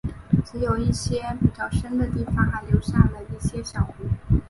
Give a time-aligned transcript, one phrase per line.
[0.43, 3.93] 只有一些比较深的地方还留下了一些小湖。